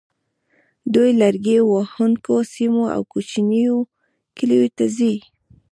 [0.93, 3.77] دوی لرګي وهونکو سیمو او کوچنیو
[4.37, 5.13] کلیو ته ځي